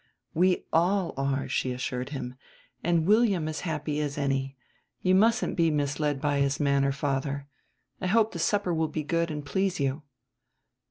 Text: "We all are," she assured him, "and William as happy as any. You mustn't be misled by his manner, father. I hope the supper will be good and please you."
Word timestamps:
"We 0.33 0.65
all 0.73 1.13
are," 1.15 1.47
she 1.47 1.71
assured 1.71 2.09
him, 2.09 2.33
"and 2.83 3.05
William 3.05 3.47
as 3.47 3.59
happy 3.59 3.99
as 3.99 4.17
any. 4.17 4.57
You 5.01 5.13
mustn't 5.13 5.55
be 5.55 5.69
misled 5.69 6.19
by 6.19 6.39
his 6.39 6.59
manner, 6.59 6.91
father. 6.91 7.45
I 8.01 8.07
hope 8.07 8.31
the 8.31 8.39
supper 8.39 8.73
will 8.73 8.87
be 8.87 9.03
good 9.03 9.29
and 9.29 9.45
please 9.45 9.79
you." 9.79 10.01